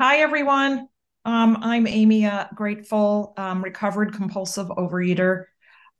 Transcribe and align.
Hi, 0.00 0.18
everyone. 0.18 0.86
Um, 1.24 1.58
I'm 1.60 1.88
Amy, 1.88 2.24
a 2.24 2.48
grateful, 2.54 3.34
um, 3.36 3.64
recovered 3.64 4.14
compulsive 4.14 4.68
overeater. 4.68 5.46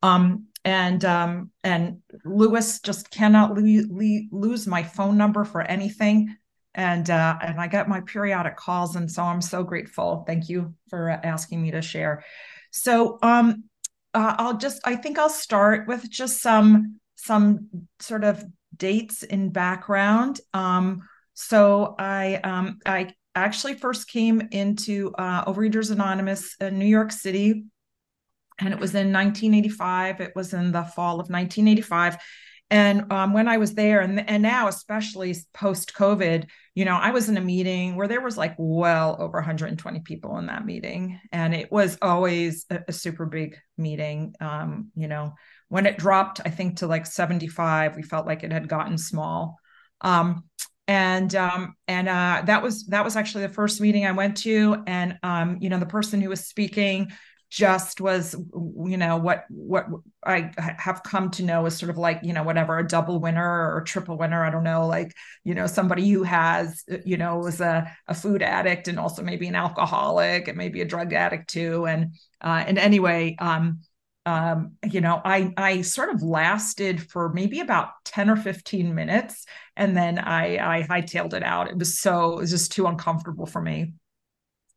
Um, 0.05 0.47
and 0.65 1.05
um, 1.05 1.51
and 1.65 1.99
Lewis 2.25 2.79
just 2.79 3.11
cannot 3.11 3.59
lo- 3.59 3.83
lo- 3.91 4.21
lose 4.31 4.69
my 4.69 4.85
phone 4.85 5.17
number 5.17 5.45
for 5.45 5.63
anything. 5.63 6.37
And 6.77 7.11
uh, 7.11 7.39
and 7.43 7.61
I 7.61 7.67
get 7.67 7.89
my 7.89 8.01
periodic 8.03 8.57
calls, 8.57 8.95
and 8.95 9.11
so 9.11 9.25
I'm 9.25 9.43
so 9.43 9.65
grateful. 9.65 10.23
Thank 10.29 10.49
you 10.49 10.75
for 10.91 11.11
uh, 11.11 11.19
asking 11.25 11.61
me 11.61 11.73
to 11.73 11.83
share. 11.83 12.23
So 12.71 13.19
um, 13.21 13.65
uh, 14.15 14.37
I'll 14.39 14.59
just 14.59 14.81
I 14.85 14.95
think 14.95 15.19
I'll 15.19 15.29
start 15.29 15.89
with 15.89 16.09
just 16.09 16.41
some 16.41 17.01
some 17.17 17.89
sort 17.99 18.23
of 18.23 18.45
dates 18.77 19.25
in 19.25 19.51
background. 19.51 20.41
Um, 20.55 21.03
so 21.35 21.97
I 21.99 22.41
I 22.87 23.13
actually 23.45 23.75
first 23.75 24.09
came 24.09 24.49
into 24.51 25.13
uh, 25.19 25.45
Overeaters 25.45 25.91
Anonymous 25.91 26.57
in 26.61 26.79
New 26.79 26.87
York 26.87 27.13
City, 27.13 27.65
and 28.59 28.75
it 28.75 28.81
was 28.81 28.95
in 28.95 29.13
1985. 29.13 30.21
It 30.21 30.33
was 30.35 30.53
in 30.53 30.73
the 30.73 30.83
fall 30.83 31.15
of 31.15 31.31
1985. 31.31 32.19
And 32.71 33.11
um, 33.11 33.33
when 33.33 33.49
I 33.49 33.57
was 33.57 33.75
there, 33.75 34.01
and 34.01 34.29
and 34.29 34.43
now 34.43 34.69
especially 34.69 35.35
post 35.55 35.95
COVID, 35.95 36.47
you 36.75 36.85
know, 36.85 36.97
I 36.97 37.13
was 37.13 37.31
in 37.31 37.39
a 37.39 37.41
meeting 37.41 37.97
where 37.97 38.09
there 38.09 38.21
was 38.21 38.37
like 38.37 38.55
well 38.59 39.17
over 39.19 39.39
120 39.39 40.01
people 40.01 40.37
in 40.37 40.47
that 40.47 40.67
meeting, 40.67 41.19
and 41.33 41.55
it 41.55 41.73
was 41.73 41.97
always 42.03 42.67
a, 42.69 42.81
a 42.89 42.93
super 42.93 43.25
big 43.25 43.57
meeting. 43.79 44.35
Um, 44.41 44.91
you 44.95 45.09
know, 45.09 45.33
when 45.69 45.87
it 45.87 45.97
dropped, 45.97 46.41
I 46.45 46.51
think 46.51 46.79
to 46.79 46.87
like 46.87 47.07
75, 47.07 47.97
we 47.97 48.03
felt 48.03 48.27
like 48.27 48.43
it 48.43 48.53
had 48.53 48.69
gotten 48.69 48.99
small. 48.99 49.57
Um, 50.03 50.45
and 50.89 51.35
um, 51.35 51.75
and 51.87 52.09
uh, 52.09 52.43
that 52.47 52.63
was 52.63 52.87
that 52.87 53.05
was 53.05 53.15
actually 53.15 53.47
the 53.47 53.53
first 53.53 53.81
meeting 53.81 54.07
I 54.07 54.13
went 54.13 54.39
to, 54.39 54.83
and 54.87 55.19
um, 55.23 55.59
you 55.61 55.69
know 55.69 55.79
the 55.79 55.87
person 55.87 56.21
who 56.21 56.31
was 56.31 56.47
speaking 56.47 57.13
just 57.51 58.01
was 58.01 58.35
you 58.55 58.97
know 58.97 59.17
what 59.19 59.45
what 59.49 59.87
I 60.25 60.51
have 60.79 61.03
come 61.03 61.31
to 61.33 61.43
know 61.43 61.67
is 61.67 61.77
sort 61.77 61.91
of 61.91 61.99
like 61.99 62.21
you 62.23 62.33
know 62.33 62.43
whatever 62.43 62.79
a 62.79 62.87
double 62.87 63.21
winner 63.21 63.75
or 63.75 63.83
triple 63.83 64.17
winner. 64.17 64.43
I 64.43 64.51
don't 64.51 64.65
know 64.65 64.87
like 64.87 65.15
you 65.45 65.55
know 65.55 65.67
somebody 65.67 66.11
who 66.11 66.23
has 66.23 66.83
you 67.05 67.19
know 67.19 67.37
was 67.39 67.61
a, 67.61 67.95
a 68.07 68.15
food 68.15 68.43
addict 68.43 68.89
and 68.89 68.99
also 68.99 69.23
maybe 69.23 69.47
an 69.47 69.55
alcoholic 69.55 70.49
and 70.49 70.57
maybe 70.57 70.81
a 70.81 70.87
drug 70.87 71.13
addict 71.13 71.49
too. 71.51 71.87
And 71.87 72.15
uh, 72.41 72.65
and 72.67 72.79
anyway 72.79 73.37
um, 73.39 73.81
um, 74.27 74.73
you 74.91 75.01
know, 75.01 75.21
I 75.25 75.53
I 75.57 75.83
sort 75.83 76.11
of 76.11 76.23
lasted 76.23 77.11
for 77.11 77.33
maybe 77.33 77.61
about 77.61 77.91
10 78.05 78.29
or 78.31 78.37
15 78.37 78.95
minutes 78.95 79.47
and 79.77 79.97
then 79.97 80.19
I 80.19 80.79
I 80.79 80.83
hightailed 80.83 81.33
it 81.33 81.43
out. 81.43 81.71
It 81.71 81.79
was 81.79 81.99
so 81.99 82.35
it 82.35 82.41
was 82.41 82.51
just 82.51 82.73
too 82.73 82.87
uncomfortable 82.87 83.47
for 83.47 83.63
me. 83.63 83.95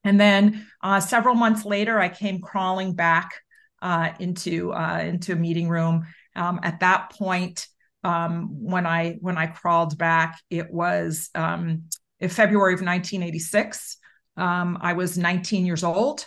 And 0.03 0.19
then 0.19 0.65
uh, 0.81 0.99
several 0.99 1.35
months 1.35 1.65
later, 1.65 1.99
I 1.99 2.09
came 2.09 2.41
crawling 2.41 2.93
back 2.93 3.33
uh, 3.81 4.11
into 4.19 4.73
uh, 4.73 4.99
into 4.99 5.33
a 5.33 5.35
meeting 5.35 5.69
room. 5.69 6.05
Um, 6.35 6.59
at 6.63 6.79
that 6.79 7.11
point, 7.11 7.67
um, 8.03 8.63
when 8.63 8.85
I 8.85 9.17
when 9.21 9.37
I 9.37 9.47
crawled 9.47 9.97
back, 9.97 10.39
it 10.49 10.71
was 10.71 11.29
um, 11.35 11.83
February 12.19 12.73
of 12.73 12.81
1986. 12.81 13.97
Um, 14.37 14.77
I 14.81 14.93
was 14.93 15.17
19 15.17 15.65
years 15.65 15.83
old, 15.83 16.25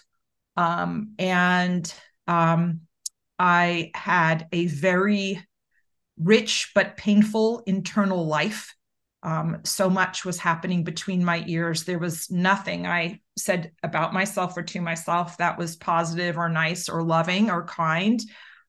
um, 0.56 1.14
and 1.18 1.92
um, 2.26 2.82
I 3.38 3.90
had 3.94 4.46
a 4.52 4.66
very 4.66 5.44
rich 6.18 6.70
but 6.74 6.96
painful 6.96 7.62
internal 7.66 8.26
life. 8.26 8.74
Um, 9.22 9.60
so 9.64 9.88
much 9.88 10.24
was 10.24 10.38
happening 10.38 10.84
between 10.84 11.24
my 11.24 11.42
ears. 11.46 11.84
There 11.84 11.98
was 11.98 12.30
nothing 12.30 12.86
I 12.86 13.20
said 13.38 13.72
about 13.82 14.12
myself 14.12 14.56
or 14.56 14.62
to 14.62 14.80
myself 14.80 15.38
that 15.38 15.56
was 15.58 15.76
positive 15.76 16.36
or 16.36 16.48
nice 16.50 16.88
or 16.88 17.02
loving 17.02 17.50
or 17.50 17.64
kind. 17.64 18.20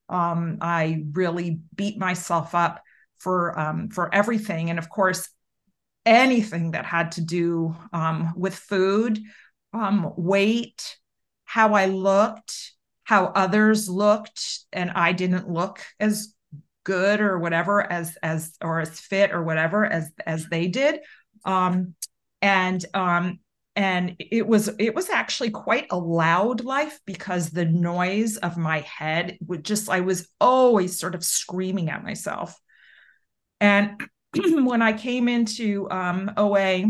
Um, 0.08 0.60
I 0.62 1.04
really 1.12 1.60
beat 1.76 1.98
myself 1.98 2.56
up 2.56 2.82
for 3.18 3.58
um, 3.60 3.90
for 3.90 4.14
everything, 4.14 4.70
and 4.70 4.80
of 4.80 4.90
course, 4.90 5.28
anything 6.06 6.72
that 6.72 6.86
had 6.86 7.14
to 7.14 7.22
do 7.22 7.76
um, 7.92 8.34
with 8.38 8.56
food, 8.56 9.20
um, 9.74 10.14
weight, 10.16 10.98
how 11.44 11.74
I 11.74 11.88
looked, 11.88 12.75
how 13.06 13.28
others 13.28 13.88
looked 13.88 14.60
and 14.74 14.92
I 14.92 15.14
didn't 15.14 15.50
look 15.50 15.80
as 16.00 16.34
good 16.84 17.22
or 17.22 17.40
whatever 17.40 17.82
as 17.82 18.18
as 18.22 18.56
or 18.62 18.82
as 18.82 19.00
fit 19.00 19.32
or 19.32 19.44
whatever 19.44 19.86
as 19.86 20.12
as 20.26 20.48
they 20.48 20.68
did. 20.68 21.00
Um 21.46 21.96
and 22.42 22.84
um 22.94 23.40
and 23.76 24.16
it 24.20 24.48
was 24.48 24.70
it 24.80 24.96
was 24.96 25.10
actually 25.10 25.52
quite 25.52 25.88
a 25.92 25.98
loud 25.98 26.64
life 26.64 27.00
because 27.06 27.50
the 27.50 27.66
noise 27.66 28.38
of 28.38 28.58
my 28.58 28.80
head 28.82 29.38
would 29.46 29.66
just 29.66 29.90
i 29.90 30.00
was 30.00 30.28
always 30.40 31.00
sort 31.00 31.16
of 31.16 31.24
screaming 31.24 31.90
at 31.90 32.04
myself. 32.04 32.60
And 33.60 34.02
when 34.34 34.82
i 34.82 34.94
came 34.94 35.28
into 35.28 35.90
um 35.90 36.32
oa 36.38 36.84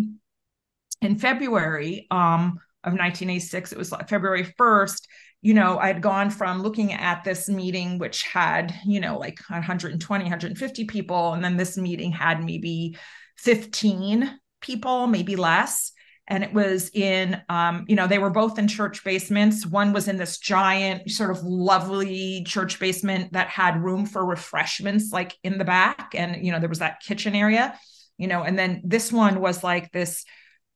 in 1.02 1.16
february 1.18 2.08
um 2.12 2.60
of 2.84 2.94
1986 2.94 3.72
it 3.72 3.78
was 3.78 3.92
like 3.92 4.10
february 4.10 4.44
1st 4.60 5.08
you 5.46 5.54
know, 5.54 5.78
I'd 5.78 6.02
gone 6.02 6.32
from 6.32 6.64
looking 6.64 6.92
at 6.92 7.24
this 7.24 7.48
meeting, 7.48 8.00
which 8.00 8.24
had, 8.24 8.74
you 8.84 9.00
know, 9.00 9.20
like 9.20 9.40
120, 9.48 10.24
150 10.24 10.86
people, 10.86 11.34
and 11.34 11.46
then 11.46 11.56
this 11.56 11.78
meeting 11.78 12.12
had 12.12 12.44
maybe 12.44 12.98
15 13.38 14.40
people, 14.60 15.06
maybe 15.06 15.36
less. 15.36 15.92
And 16.28 16.44
it 16.44 16.52
was 16.52 16.90
in, 16.96 17.40
um, 17.48 17.86
you 17.88 17.96
know, 17.96 18.08
they 18.08 18.18
were 18.18 18.32
both 18.32 18.58
in 18.58 18.68
church 18.68 19.04
basements. 19.04 19.68
One 19.68 19.94
was 19.94 20.08
in 20.08 20.18
this 20.18 20.40
giant, 20.40 21.12
sort 21.12 21.30
of 21.30 21.44
lovely 21.44 22.44
church 22.48 22.80
basement 22.80 23.34
that 23.34 23.50
had 23.50 23.84
room 23.84 24.08
for 24.08 24.26
refreshments, 24.26 25.12
like 25.14 25.38
in 25.44 25.60
the 25.60 25.64
back. 25.64 26.16
And, 26.16 26.44
you 26.44 26.54
know, 26.54 26.60
there 26.60 26.70
was 26.70 26.80
that 26.80 27.02
kitchen 27.02 27.36
area, 27.36 27.78
you 28.18 28.26
know, 28.26 28.42
and 28.42 28.58
then 28.58 28.82
this 28.84 29.14
one 29.14 29.40
was 29.40 29.64
like 29.64 29.92
this 29.92 30.26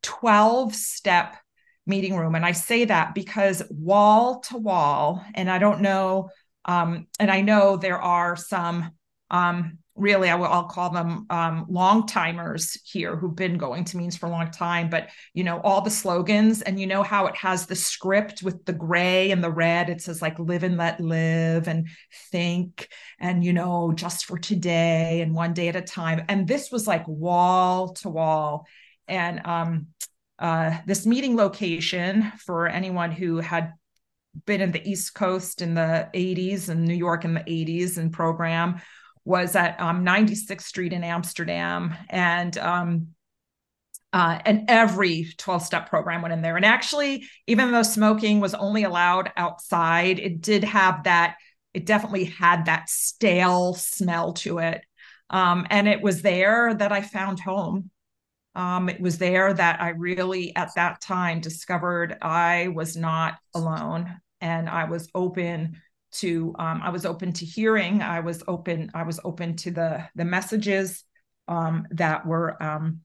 12 0.03 0.75
step 0.75 1.37
meeting 1.89 2.15
room. 2.15 2.35
And 2.35 2.45
I 2.45 2.53
say 2.53 2.85
that 2.85 3.13
because 3.13 3.63
wall 3.69 4.39
to 4.41 4.57
wall, 4.57 5.25
and 5.33 5.49
I 5.49 5.57
don't 5.57 5.81
know, 5.81 6.29
um, 6.65 7.07
and 7.19 7.29
I 7.31 7.41
know 7.41 7.75
there 7.75 8.01
are 8.01 8.35
some 8.35 8.91
um, 9.31 9.79
really, 9.95 10.29
I 10.29 10.35
will, 10.35 10.45
I'll 10.45 10.63
call 10.63 10.91
them 10.91 11.25
um, 11.29 11.65
long 11.69 12.07
timers 12.07 12.79
here 12.83 13.15
who've 13.15 13.35
been 13.35 13.57
going 13.57 13.83
to 13.85 13.97
means 13.97 14.15
for 14.15 14.27
a 14.27 14.31
long 14.31 14.49
time, 14.49 14.89
but 14.89 15.09
you 15.33 15.43
know, 15.43 15.59
all 15.59 15.81
the 15.81 15.89
slogans 15.89 16.61
and 16.61 16.79
you 16.79 16.87
know 16.87 17.03
how 17.03 17.27
it 17.27 17.35
has 17.35 17.65
the 17.65 17.75
script 17.75 18.41
with 18.41 18.65
the 18.65 18.73
gray 18.73 19.31
and 19.31 19.43
the 19.43 19.51
red. 19.51 19.89
It 19.89 20.01
says 20.01 20.21
like 20.21 20.39
live 20.39 20.63
and 20.63 20.77
let 20.77 20.99
live 21.01 21.67
and 21.67 21.89
think 22.31 22.87
and, 23.19 23.43
you 23.43 23.53
know, 23.53 23.91
just 23.93 24.25
for 24.25 24.37
today 24.37 25.21
and 25.21 25.35
one 25.35 25.53
day 25.53 25.67
at 25.67 25.75
a 25.75 25.81
time. 25.81 26.23
And 26.29 26.47
this 26.47 26.71
was 26.71 26.87
like 26.87 27.07
wall 27.07 27.93
to 27.95 28.09
wall. 28.09 28.67
And 29.07 29.45
um, 29.45 29.87
uh, 30.39 30.77
this 30.85 31.05
meeting 31.05 31.35
location 31.35 32.31
for 32.37 32.67
anyone 32.67 33.11
who 33.11 33.37
had 33.37 33.73
been 34.45 34.61
in 34.61 34.71
the 34.71 34.87
East 34.89 35.13
Coast 35.13 35.61
in 35.61 35.73
the 35.73 36.09
80s 36.13 36.69
and 36.69 36.85
New 36.85 36.95
York 36.95 37.25
in 37.25 37.33
the 37.33 37.41
80s 37.41 37.97
and 37.97 38.11
program 38.11 38.81
was 39.25 39.55
at 39.55 39.79
um, 39.79 40.05
96th 40.05 40.61
Street 40.61 40.93
in 40.93 41.03
Amsterdam. 41.03 41.93
And 42.09 42.57
um, 42.57 43.07
uh, 44.11 44.39
and 44.43 44.65
every 44.69 45.27
12 45.37 45.63
step 45.63 45.89
program 45.89 46.21
went 46.21 46.33
in 46.33 46.41
there. 46.41 46.55
And 46.55 46.65
actually, 46.65 47.27
even 47.45 47.71
though 47.71 47.83
smoking 47.83 48.39
was 48.39 48.55
only 48.55 48.83
allowed 48.83 49.31
outside, 49.37 50.17
it 50.17 50.41
did 50.41 50.63
have 50.63 51.03
that, 51.03 51.35
it 51.73 51.85
definitely 51.85 52.23
had 52.23 52.65
that 52.65 52.89
stale 52.89 53.75
smell 53.75 54.33
to 54.33 54.59
it. 54.59 54.83
Um, 55.29 55.67
and 55.69 55.87
it 55.87 56.01
was 56.01 56.23
there 56.23 56.73
that 56.73 56.91
I 56.91 57.01
found 57.01 57.39
home. 57.39 57.91
Um, 58.59 58.89
it 58.89 58.99
was 58.99 59.17
there 59.17 59.53
that 59.53 59.79
I 59.81 59.91
really, 59.91 60.53
at 60.53 60.75
that 60.75 60.99
time, 60.99 61.39
discovered 61.39 62.17
I 62.21 62.67
was 62.75 62.97
not 62.97 63.37
alone, 63.55 64.19
and 64.41 64.67
I 64.67 64.83
was 64.83 65.09
open 65.15 65.77
to. 66.15 66.53
Um, 66.59 66.81
I 66.83 66.89
was 66.89 67.05
open 67.05 67.31
to 67.33 67.45
hearing. 67.45 68.01
I 68.01 68.19
was 68.19 68.43
open. 68.49 68.91
I 68.93 69.03
was 69.03 69.17
open 69.23 69.55
to 69.57 69.71
the 69.71 70.09
the 70.15 70.25
messages 70.25 71.05
um, 71.47 71.87
that 71.91 72.25
were 72.25 72.61
um, 72.61 72.99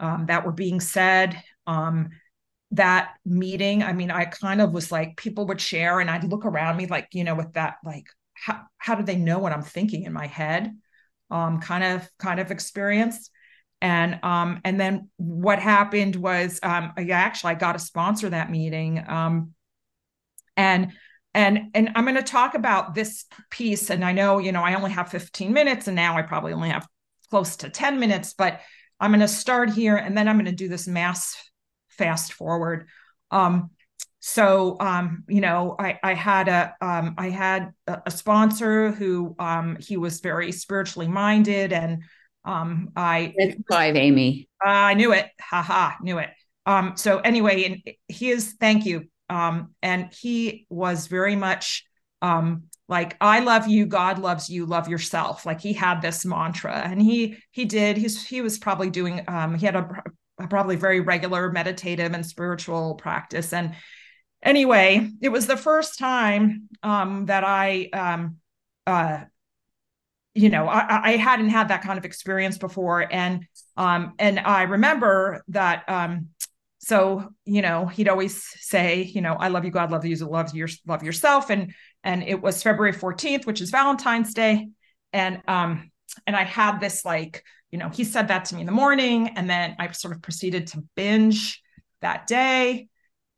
um, 0.00 0.24
that 0.28 0.46
were 0.46 0.52
being 0.52 0.80
said. 0.80 1.42
Um, 1.66 2.08
that 2.70 3.16
meeting, 3.26 3.82
I 3.82 3.92
mean, 3.92 4.10
I 4.10 4.24
kind 4.24 4.62
of 4.62 4.72
was 4.72 4.90
like, 4.90 5.18
people 5.18 5.46
would 5.48 5.60
share, 5.60 6.00
and 6.00 6.10
I'd 6.10 6.24
look 6.24 6.46
around 6.46 6.78
me, 6.78 6.86
like, 6.86 7.08
you 7.12 7.22
know, 7.22 7.34
with 7.34 7.52
that, 7.52 7.76
like, 7.84 8.06
how 8.32 8.62
how 8.78 8.94
do 8.94 9.04
they 9.04 9.16
know 9.16 9.40
what 9.40 9.52
I'm 9.52 9.62
thinking 9.62 10.04
in 10.04 10.14
my 10.14 10.26
head? 10.26 10.74
Um, 11.30 11.60
kind 11.60 11.84
of 11.84 12.08
kind 12.18 12.40
of 12.40 12.50
experience 12.50 13.30
and 13.80 14.18
um, 14.22 14.60
and 14.64 14.80
then 14.80 15.08
what 15.16 15.58
happened 15.58 16.16
was 16.16 16.58
um, 16.62 16.92
I 16.96 17.08
actually 17.10 17.52
I 17.52 17.54
got 17.56 17.72
to 17.72 17.78
sponsor 17.78 18.30
that 18.30 18.50
meeting 18.50 19.04
um, 19.06 19.52
and 20.56 20.92
and 21.34 21.70
and 21.74 21.90
I'm 21.94 22.04
going 22.04 22.16
to 22.16 22.22
talk 22.22 22.54
about 22.54 22.94
this 22.94 23.26
piece 23.50 23.90
and 23.90 24.04
I 24.04 24.12
know 24.12 24.38
you 24.38 24.52
know 24.52 24.62
I 24.62 24.74
only 24.74 24.92
have 24.92 25.10
15 25.10 25.52
minutes 25.52 25.88
and 25.88 25.96
now 25.96 26.16
I 26.16 26.22
probably 26.22 26.52
only 26.52 26.70
have 26.70 26.86
close 27.30 27.56
to 27.56 27.70
10 27.70 28.00
minutes 28.00 28.34
but 28.34 28.60
I'm 28.98 29.10
going 29.10 29.20
to 29.20 29.28
start 29.28 29.70
here 29.70 29.96
and 29.96 30.16
then 30.16 30.28
I'm 30.28 30.36
going 30.36 30.46
to 30.46 30.52
do 30.52 30.68
this 30.68 30.88
mass 30.88 31.36
fast 31.88 32.32
forward. 32.32 32.88
Um, 33.30 33.70
so 34.20 34.76
um, 34.80 35.24
you 35.28 35.40
know, 35.40 35.76
I, 35.78 36.00
I 36.02 36.14
had 36.14 36.48
a 36.48 36.74
um, 36.80 37.14
I 37.16 37.30
had 37.30 37.72
a, 37.86 38.10
sponsor 38.10 38.90
who 38.90 39.36
um, 39.38 39.76
he 39.78 39.96
was 39.96 40.20
very 40.20 40.50
spiritually 40.50 41.06
minded, 41.06 41.72
and 41.72 42.02
um, 42.46 42.90
I 42.96 43.34
five 43.68 43.96
Amy. 43.96 44.48
Uh, 44.64 44.68
I 44.68 44.94
knew 44.94 45.12
it. 45.12 45.28
Ha 45.40 45.62
ha, 45.62 45.96
knew 46.00 46.18
it. 46.18 46.30
Um, 46.64 46.96
so 46.96 47.18
anyway, 47.18 47.64
and 47.64 47.94
he 48.08 48.30
is 48.30 48.54
thank 48.58 48.86
you. 48.86 49.04
Um, 49.28 49.74
and 49.82 50.12
he 50.14 50.66
was 50.70 51.08
very 51.08 51.36
much 51.36 51.84
um, 52.22 52.64
like 52.88 53.16
I 53.20 53.40
love 53.40 53.66
you, 53.66 53.86
God 53.86 54.18
loves 54.18 54.48
you, 54.48 54.64
love 54.64 54.88
yourself. 54.88 55.44
Like 55.44 55.60
he 55.60 55.72
had 55.72 56.00
this 56.00 56.24
mantra, 56.24 56.74
and 56.74 57.02
he 57.02 57.36
he 57.50 57.64
did. 57.64 57.96
He's 57.96 58.24
he 58.24 58.40
was 58.40 58.58
probably 58.58 58.90
doing. 58.90 59.22
Um, 59.26 59.56
he 59.56 59.66
had 59.66 59.76
a, 59.76 60.02
a 60.40 60.46
probably 60.46 60.76
very 60.76 61.00
regular 61.00 61.50
meditative 61.50 62.12
and 62.12 62.24
spiritual 62.24 62.94
practice, 62.94 63.52
and 63.52 63.74
anyway, 64.42 65.10
it 65.20 65.28
was 65.28 65.46
the 65.46 65.56
first 65.56 65.98
time 65.98 66.68
um, 66.82 67.26
that 67.26 67.44
I, 67.44 67.88
um, 67.92 68.36
uh, 68.86 69.24
you 70.36 70.48
know, 70.50 70.68
I, 70.68 71.12
I, 71.12 71.16
hadn't 71.16 71.48
had 71.48 71.68
that 71.68 71.82
kind 71.82 71.98
of 71.98 72.04
experience 72.04 72.58
before, 72.58 73.12
and 73.12 73.46
um, 73.76 74.14
and 74.18 74.38
I 74.38 74.62
remember 74.62 75.42
that. 75.48 75.88
Um, 75.88 76.28
so 76.78 77.30
you 77.44 77.62
know, 77.62 77.86
he'd 77.86 78.08
always 78.08 78.42
say, 78.60 79.02
you 79.02 79.20
know, 79.20 79.34
I 79.34 79.48
love 79.48 79.64
you, 79.64 79.70
God 79.70 79.90
love 79.90 80.04
you, 80.04 80.14
love 80.16 80.54
your 80.54 80.68
love 80.86 81.02
yourself, 81.02 81.50
and 81.50 81.74
and 82.04 82.22
it 82.22 82.40
was 82.40 82.62
February 82.62 82.92
fourteenth, 82.92 83.46
which 83.46 83.60
is 83.60 83.70
Valentine's 83.70 84.34
Day, 84.34 84.68
and 85.12 85.42
um, 85.48 85.90
and 86.26 86.36
I 86.36 86.44
had 86.44 86.78
this 86.78 87.04
like, 87.04 87.42
you 87.70 87.78
know, 87.78 87.88
he 87.88 88.04
said 88.04 88.28
that 88.28 88.44
to 88.46 88.54
me 88.54 88.60
in 88.60 88.66
the 88.66 88.72
morning, 88.72 89.30
and 89.36 89.48
then 89.48 89.76
I 89.78 89.90
sort 89.92 90.14
of 90.14 90.22
proceeded 90.22 90.68
to 90.68 90.84
binge 90.94 91.62
that 92.02 92.26
day, 92.26 92.88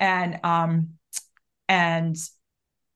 and 0.01 0.41
um, 0.45 0.99
and, 1.69 2.17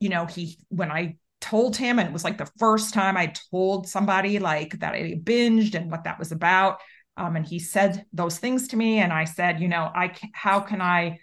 you 0.01 0.09
know, 0.09 0.27
he, 0.27 0.59
when 0.69 0.91
I 0.91 1.17
told 1.43 1.77
him, 1.77 1.99
and 1.99 2.09
it 2.09 2.13
was 2.13 2.25
like 2.25 2.39
the 2.39 2.51
first 2.59 2.95
time 2.95 3.17
I 3.17 3.35
told 3.51 3.87
somebody 3.87 4.39
like 4.39 4.79
that 4.79 4.95
I 4.95 5.21
binged 5.23 5.75
and 5.75 5.91
what 5.91 6.05
that 6.05 6.19
was 6.19 6.33
about. 6.33 6.79
Um, 7.19 7.37
and 7.37 7.45
he 7.45 7.59
said 7.59 8.07
those 8.15 8.39
things 8.39 8.69
to 8.69 8.77
me. 8.77 8.99
And 8.99 9.13
I 9.13 9.25
said, 9.25 9.61
you 9.61 9.69
know, 9.69 9.91
I, 9.95 10.15
how 10.33 10.61
can 10.61 10.81
I, 10.81 11.19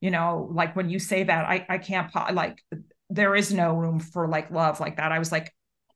you 0.00 0.10
know, 0.10 0.48
like 0.50 0.74
when 0.74 0.88
you 0.88 0.98
say 0.98 1.24
that, 1.24 1.44
I, 1.44 1.66
I 1.68 1.78
can't, 1.78 2.10
like, 2.32 2.62
there 3.10 3.34
is 3.34 3.52
no 3.52 3.74
room 3.74 4.00
for 4.00 4.26
like 4.26 4.50
love 4.50 4.80
like 4.80 4.96
that. 4.96 5.12
I 5.12 5.18
was 5.18 5.30
like, 5.30 5.52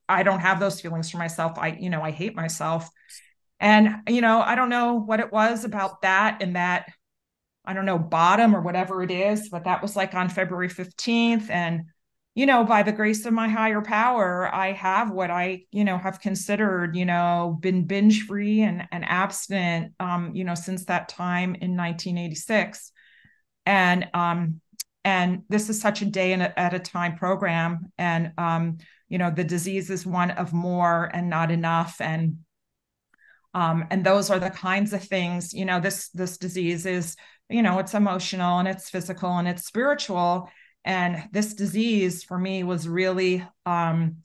I 0.08 0.22
don't 0.22 0.40
have 0.40 0.60
those 0.60 0.80
feelings 0.80 1.10
for 1.10 1.16
myself. 1.16 1.56
I, 1.56 1.68
you 1.68 1.88
know, 1.88 2.02
I 2.02 2.10
hate 2.10 2.36
myself. 2.36 2.90
And, 3.60 3.96
you 4.08 4.20
know, 4.20 4.40
I 4.40 4.54
don't 4.54 4.68
know 4.68 4.94
what 4.94 5.20
it 5.20 5.32
was 5.32 5.64
about 5.64 6.02
that 6.02 6.42
and 6.42 6.56
that 6.56 6.90
I 7.64 7.74
don't 7.74 7.86
know, 7.86 7.98
bottom 7.98 8.54
or 8.54 8.60
whatever 8.60 9.02
it 9.02 9.10
is, 9.10 9.48
but 9.48 9.64
that 9.64 9.82
was 9.82 9.96
like 9.96 10.14
on 10.14 10.28
February 10.28 10.68
15th. 10.68 11.50
And, 11.50 11.84
you 12.38 12.46
know, 12.46 12.62
by 12.62 12.84
the 12.84 12.92
grace 12.92 13.26
of 13.26 13.32
my 13.32 13.48
higher 13.48 13.82
power, 13.82 14.48
I 14.54 14.70
have 14.70 15.10
what 15.10 15.28
I, 15.28 15.64
you 15.72 15.82
know, 15.82 15.98
have 15.98 16.20
considered, 16.20 16.94
you 16.94 17.04
know, 17.04 17.58
been 17.58 17.84
binge 17.84 18.26
free 18.26 18.60
and, 18.60 18.86
and 18.92 19.04
abstinent, 19.04 19.94
um, 19.98 20.36
you 20.36 20.44
know, 20.44 20.54
since 20.54 20.84
that 20.84 21.08
time 21.08 21.56
in 21.56 21.76
1986. 21.76 22.92
And, 23.66 24.06
um, 24.14 24.60
and 25.02 25.42
this 25.48 25.68
is 25.68 25.80
such 25.80 26.00
a 26.00 26.04
day 26.04 26.32
a, 26.32 26.56
at 26.56 26.74
a 26.74 26.78
time 26.78 27.16
program. 27.16 27.90
And, 27.98 28.30
um, 28.38 28.78
you 29.08 29.18
know, 29.18 29.32
the 29.32 29.42
disease 29.42 29.90
is 29.90 30.06
one 30.06 30.30
of 30.30 30.52
more 30.52 31.10
and 31.12 31.28
not 31.28 31.50
enough. 31.50 32.00
And, 32.00 32.38
um, 33.52 33.84
and 33.90 34.04
those 34.04 34.30
are 34.30 34.38
the 34.38 34.50
kinds 34.50 34.92
of 34.92 35.02
things, 35.02 35.52
you 35.52 35.64
know, 35.64 35.80
this, 35.80 36.10
this 36.10 36.38
disease 36.38 36.86
is, 36.86 37.16
you 37.50 37.62
know 37.62 37.78
it's 37.78 37.94
emotional 37.94 38.58
and 38.58 38.68
it's 38.68 38.90
physical 38.90 39.38
and 39.38 39.48
it's 39.48 39.64
spiritual 39.64 40.50
and 40.88 41.28
this 41.32 41.52
disease 41.52 42.24
for 42.24 42.38
me 42.38 42.64
was 42.64 42.88
really 42.88 43.46
um 43.66 44.16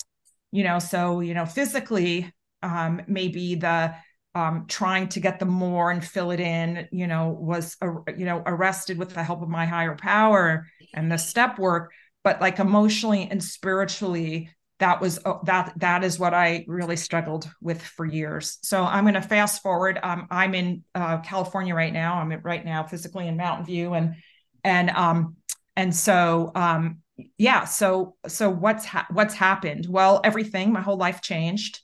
you 0.51 0.63
know 0.63 0.79
so 0.79 1.19
you 1.19 1.33
know 1.33 1.45
physically 1.45 2.33
um 2.63 3.01
maybe 3.07 3.55
the 3.55 3.93
um 4.33 4.65
trying 4.67 5.09
to 5.09 5.19
get 5.19 5.39
the 5.39 5.45
more 5.45 5.91
and 5.91 6.03
fill 6.03 6.31
it 6.31 6.39
in 6.39 6.87
you 6.91 7.05
know 7.05 7.37
was 7.37 7.75
uh, 7.81 7.91
you 8.17 8.25
know 8.25 8.41
arrested 8.45 8.97
with 8.97 9.13
the 9.13 9.23
help 9.23 9.41
of 9.41 9.49
my 9.49 9.65
higher 9.65 9.95
power 9.95 10.65
and 10.93 11.11
the 11.11 11.17
step 11.17 11.59
work 11.59 11.91
but 12.23 12.39
like 12.39 12.57
emotionally 12.59 13.27
and 13.29 13.43
spiritually 13.43 14.49
that 14.79 14.99
was 14.99 15.19
oh, 15.25 15.39
that 15.45 15.73
that 15.77 16.03
is 16.03 16.17
what 16.17 16.33
I 16.33 16.65
really 16.67 16.97
struggled 16.97 17.49
with 17.61 17.81
for 17.81 18.05
years. 18.05 18.57
So 18.63 18.83
I'm 18.83 19.05
going 19.05 19.13
to 19.13 19.21
fast 19.21 19.61
forward. 19.61 19.97
Um, 20.03 20.27
I'm 20.29 20.53
in 20.55 20.83
uh, 20.93 21.19
California 21.19 21.73
right 21.73 21.93
now. 21.93 22.15
I'm 22.15 22.31
right 22.43 22.65
now 22.65 22.83
physically 22.83 23.27
in 23.27 23.37
Mountain 23.37 23.65
View, 23.65 23.93
and 23.93 24.15
and 24.63 24.89
um 24.89 25.37
and 25.75 25.95
so 25.95 26.51
um 26.55 26.99
yeah. 27.37 27.65
So 27.65 28.15
so 28.27 28.49
what's 28.49 28.85
ha- 28.85 29.07
what's 29.11 29.33
happened? 29.35 29.85
Well, 29.87 30.21
everything. 30.23 30.71
My 30.73 30.81
whole 30.81 30.97
life 30.97 31.21
changed. 31.21 31.79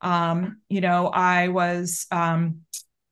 Um, 0.00 0.60
you 0.68 0.80
know, 0.80 1.06
I 1.08 1.48
was 1.48 2.06
um 2.10 2.62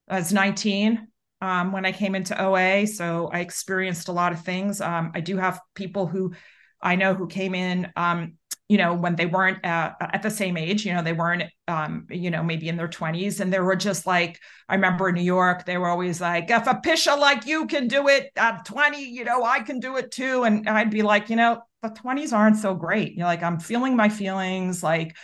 I 0.08 0.16
was 0.16 0.32
19 0.32 1.08
um, 1.40 1.72
when 1.72 1.86
I 1.86 1.92
came 1.92 2.14
into 2.14 2.40
OA, 2.40 2.86
so 2.86 3.30
I 3.32 3.40
experienced 3.40 4.08
a 4.08 4.12
lot 4.12 4.32
of 4.32 4.44
things. 4.44 4.80
Um, 4.80 5.12
I 5.14 5.20
do 5.20 5.36
have 5.36 5.60
people 5.74 6.06
who 6.06 6.34
I 6.82 6.96
know 6.96 7.14
who 7.14 7.26
came 7.28 7.54
in 7.54 7.92
um, 7.96 8.34
you 8.70 8.78
know, 8.78 8.94
when 8.94 9.16
they 9.16 9.26
weren't 9.26 9.58
at, 9.64 9.96
at 10.00 10.22
the 10.22 10.30
same 10.30 10.56
age, 10.56 10.86
you 10.86 10.94
know, 10.94 11.02
they 11.02 11.12
weren't, 11.12 11.42
um, 11.66 12.06
you 12.08 12.30
know, 12.30 12.40
maybe 12.40 12.68
in 12.68 12.76
their 12.76 12.86
20s. 12.86 13.40
And 13.40 13.52
they 13.52 13.58
were 13.58 13.74
just 13.74 14.06
like, 14.06 14.38
I 14.68 14.76
remember 14.76 15.08
in 15.08 15.16
New 15.16 15.22
York, 15.22 15.66
they 15.66 15.76
were 15.76 15.88
always 15.88 16.20
like, 16.20 16.52
if 16.52 16.68
a 16.68 16.74
pisha 16.74 17.18
like 17.18 17.46
you 17.46 17.66
can 17.66 17.88
do 17.88 18.06
it 18.06 18.30
at 18.36 18.64
20, 18.64 19.02
you 19.02 19.24
know, 19.24 19.42
I 19.42 19.58
can 19.58 19.80
do 19.80 19.96
it 19.96 20.12
too. 20.12 20.44
And 20.44 20.68
I'd 20.68 20.88
be 20.88 21.02
like, 21.02 21.30
you 21.30 21.34
know, 21.34 21.60
the 21.82 21.88
20s 21.88 22.32
aren't 22.32 22.58
so 22.58 22.72
great. 22.74 23.16
You're 23.16 23.26
like, 23.26 23.42
I'm 23.42 23.58
feeling 23.58 23.96
my 23.96 24.08
feelings. 24.08 24.84
Like, 24.84 25.16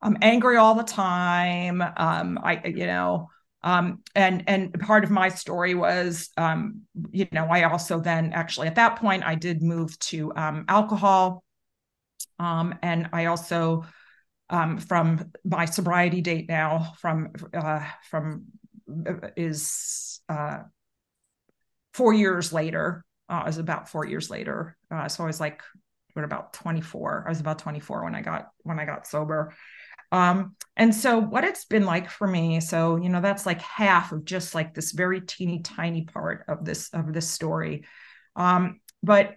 I'm 0.00 0.16
angry 0.22 0.56
all 0.56 0.74
the 0.74 0.82
time. 0.82 1.82
Um, 1.82 2.38
I, 2.42 2.62
you 2.64 2.86
know, 2.86 3.28
um, 3.62 4.00
and 4.14 4.44
and 4.46 4.80
part 4.80 5.04
of 5.04 5.10
my 5.10 5.28
story 5.28 5.74
was, 5.74 6.30
um, 6.38 6.82
you 7.10 7.26
know, 7.32 7.48
I 7.50 7.64
also 7.64 8.00
then 8.00 8.32
actually 8.32 8.68
at 8.68 8.76
that 8.76 8.96
point 8.96 9.24
I 9.24 9.34
did 9.34 9.62
move 9.62 9.98
to 10.10 10.32
um, 10.36 10.64
alcohol 10.68 11.43
um, 12.38 12.74
and 12.82 13.10
I 13.12 13.26
also, 13.26 13.84
um, 14.50 14.78
from 14.78 15.32
my 15.44 15.64
sobriety 15.64 16.20
date 16.20 16.48
now, 16.48 16.92
from 16.98 17.32
uh, 17.52 17.84
from 18.10 18.46
uh, 19.06 19.28
is 19.36 20.20
uh, 20.28 20.60
four 21.92 22.12
years 22.12 22.52
later. 22.52 23.04
Uh, 23.28 23.40
it 23.44 23.46
was 23.46 23.58
about 23.58 23.88
four 23.88 24.04
years 24.04 24.28
later. 24.28 24.76
Uh, 24.90 25.08
so 25.08 25.24
I 25.24 25.26
was 25.26 25.40
like, 25.40 25.62
what 26.12 26.24
about 26.24 26.52
24? 26.52 27.24
I 27.26 27.30
was 27.30 27.40
about 27.40 27.58
24 27.58 28.04
when 28.04 28.14
I 28.14 28.22
got 28.22 28.48
when 28.62 28.78
I 28.78 28.84
got 28.84 29.06
sober. 29.06 29.54
Um, 30.12 30.54
and 30.76 30.94
so 30.94 31.18
what 31.18 31.44
it's 31.44 31.64
been 31.64 31.84
like 31.84 32.08
for 32.08 32.26
me, 32.26 32.60
so 32.60 32.96
you 32.96 33.08
know, 33.08 33.20
that's 33.20 33.46
like 33.46 33.60
half 33.60 34.12
of 34.12 34.24
just 34.24 34.54
like 34.54 34.74
this 34.74 34.92
very 34.92 35.20
teeny 35.20 35.60
tiny 35.60 36.04
part 36.04 36.44
of 36.48 36.64
this 36.64 36.90
of 36.90 37.12
this 37.12 37.28
story. 37.28 37.84
Um, 38.36 38.80
but 39.02 39.34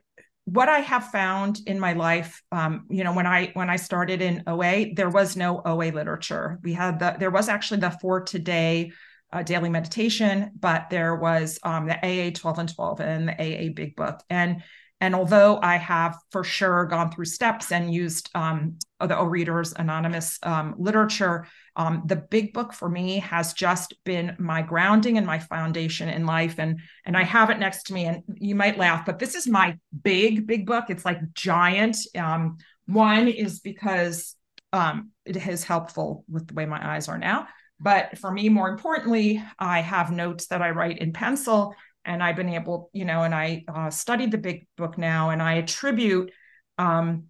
what 0.48 0.70
I 0.70 0.80
have 0.80 1.12
found 1.12 1.60
in 1.66 1.78
my 1.78 1.92
life, 1.92 2.42
um, 2.54 2.86
you 2.90 3.04
know, 3.04 3.14
when 3.14 3.28
I 3.28 3.52
when 3.54 3.70
I 3.70 3.76
started 3.76 4.22
in 4.22 4.44
OA, 4.48 4.94
there 4.94 5.10
was 5.10 5.36
no 5.36 5.62
OA 5.66 5.92
literature. 5.92 6.58
We 6.64 6.72
had 6.72 7.00
the 7.00 7.18
there 7.20 7.32
was 7.32 7.50
actually 7.50 7.82
the 7.82 7.90
for 7.90 8.22
today 8.22 8.94
uh, 9.34 9.44
daily 9.44 9.70
meditation, 9.70 10.52
but 10.58 10.90
there 10.90 11.16
was 11.18 11.60
um, 11.64 11.86
the 11.86 11.98
AA 11.98 12.32
12 12.34 12.60
and 12.60 12.74
12 12.74 13.02
and 13.02 13.28
the 13.28 13.34
AA 13.34 13.74
Big 13.74 13.98
Book. 13.98 14.24
And 14.30 14.64
and 15.02 15.14
although 15.14 15.60
I 15.62 15.76
have 15.76 16.18
for 16.32 16.46
sure 16.46 16.86
gone 16.86 17.12
through 17.12 17.26
steps 17.26 17.74
and 17.74 17.94
used 17.94 18.30
um, 18.34 18.78
the 19.02 19.10
Overeaters 19.10 19.74
Anonymous 19.78 20.40
um, 20.44 20.76
literature, 20.78 21.46
um, 21.78 22.02
the 22.06 22.16
big 22.16 22.54
book 22.54 22.74
for 22.74 22.90
me 22.90 23.20
has 23.20 23.54
just 23.54 23.94
been 24.04 24.36
my 24.40 24.64
grounding 24.64 25.18
and 25.18 25.26
my 25.26 25.40
foundation 25.40 26.10
in 26.10 26.26
life. 26.26 26.56
And 26.58 26.82
and 27.06 27.16
I 27.16 27.24
have 27.24 27.50
it 27.50 27.60
next 27.60 27.84
to 27.84 27.94
me. 27.94 28.06
And 28.06 28.24
you 28.36 28.56
might 28.56 28.78
laugh, 28.78 29.06
but 29.06 29.20
this 29.20 29.36
is 29.36 29.48
my 29.48 29.78
big 30.04 30.48
big 30.48 30.66
book. 30.66 30.86
It's 30.90 31.06
like 31.06 31.20
giant. 31.34 31.96
Um, 32.16 32.58
one 32.88 33.28
is 33.28 33.60
because 33.60 34.36
um, 34.74 35.12
it 35.24 35.38
is 35.48 35.64
helpful 35.64 36.26
with 36.30 36.48
the 36.48 36.56
way 36.56 36.66
my 36.66 36.96
eyes 36.96 37.08
are 37.08 37.18
now. 37.18 37.48
But 37.80 38.18
for 38.18 38.32
me, 38.32 38.50
more 38.50 38.70
importantly, 38.70 39.44
I 39.60 39.82
have 39.82 40.12
notes 40.12 40.48
that 40.48 40.64
I 40.64 40.72
write 40.72 40.98
in 40.98 41.14
pencil 41.14 41.76
and 42.08 42.24
I've 42.24 42.36
been 42.36 42.50
able, 42.50 42.90
you 42.94 43.06
know, 43.06 43.22
and 43.22 43.36
I 43.36 43.66
uh, 43.68 43.90
studied 43.92 44.32
the 44.32 44.38
big 44.38 44.66
book 44.78 44.98
now, 44.98 45.30
and 45.30 45.42
I 45.42 45.56
attribute 45.56 46.32
um, 46.78 47.26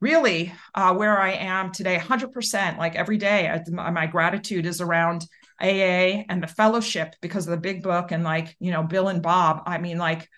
really 0.00 0.52
uh, 0.74 0.94
where 0.94 1.18
I 1.18 1.32
am 1.32 1.72
today 1.72 1.98
100%. 1.98 2.78
Like 2.78 2.94
every 2.94 3.16
day, 3.16 3.48
I, 3.48 3.90
my 3.90 4.06
gratitude 4.06 4.66
is 4.66 4.80
around 4.80 5.26
AA 5.60 6.24
and 6.28 6.42
the 6.42 6.46
fellowship 6.46 7.14
because 7.20 7.46
of 7.46 7.50
the 7.50 7.56
big 7.56 7.82
book 7.82 8.12
and 8.12 8.22
like, 8.22 8.56
you 8.60 8.70
know, 8.70 8.82
Bill 8.82 9.08
and 9.08 9.22
Bob. 9.22 9.62
I 9.66 9.78
mean, 9.78 9.98
like, 9.98 10.28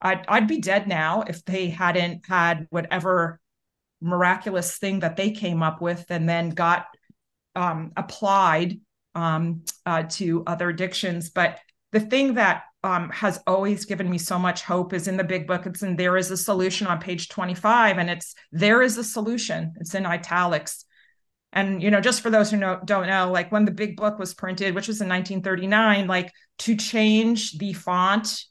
I'd, 0.00 0.24
I'd 0.28 0.48
be 0.48 0.60
dead 0.60 0.88
now 0.88 1.22
if 1.22 1.44
they 1.44 1.68
hadn't 1.68 2.26
had 2.26 2.66
whatever 2.70 3.40
miraculous 4.00 4.76
thing 4.76 5.00
that 5.00 5.16
they 5.16 5.30
came 5.30 5.62
up 5.62 5.80
with 5.80 6.04
and 6.10 6.28
then 6.28 6.50
got 6.50 6.86
um, 7.54 7.92
applied 7.96 8.78
um, 9.14 9.64
uh, 9.86 10.02
to 10.10 10.44
other 10.46 10.68
addictions. 10.68 11.30
But 11.30 11.58
the 11.92 12.00
thing 12.00 12.34
that 12.34 12.64
um, 12.86 13.10
has 13.10 13.40
always 13.48 13.84
given 13.84 14.08
me 14.08 14.16
so 14.16 14.38
much 14.38 14.62
hope 14.62 14.92
is 14.92 15.08
in 15.08 15.16
the 15.16 15.24
big 15.24 15.48
book. 15.48 15.66
It's 15.66 15.82
in 15.82 15.96
There 15.96 16.16
is 16.16 16.30
a 16.30 16.36
Solution 16.36 16.86
on 16.86 17.00
page 17.00 17.28
25, 17.28 17.98
and 17.98 18.08
it's 18.08 18.34
There 18.52 18.80
is 18.80 18.96
a 18.96 19.02
Solution. 19.02 19.74
It's 19.80 19.94
in 19.94 20.06
italics. 20.06 20.84
And, 21.52 21.82
you 21.82 21.90
know, 21.90 22.00
just 22.00 22.20
for 22.20 22.30
those 22.30 22.50
who 22.50 22.58
know, 22.58 22.78
don't 22.84 23.08
know, 23.08 23.32
like 23.32 23.50
when 23.50 23.64
the 23.64 23.72
big 23.72 23.96
book 23.96 24.20
was 24.20 24.34
printed, 24.34 24.74
which 24.74 24.86
was 24.86 25.00
in 25.00 25.08
1939, 25.08 26.06
like 26.06 26.32
to 26.58 26.76
change 26.76 27.58
the 27.58 27.72
font 27.72 28.44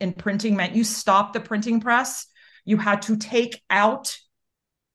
in 0.00 0.12
printing 0.12 0.54
meant 0.54 0.74
you 0.74 0.84
stopped 0.84 1.32
the 1.32 1.40
printing 1.40 1.80
press. 1.80 2.26
You 2.66 2.76
had 2.76 3.02
to 3.02 3.16
take 3.16 3.62
out 3.70 4.14